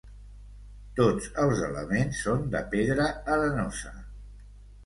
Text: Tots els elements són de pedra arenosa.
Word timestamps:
Tots 0.99 1.27
els 1.43 1.61
elements 1.67 2.23
són 2.29 2.43
de 2.57 2.65
pedra 2.75 3.07
arenosa. 3.37 3.93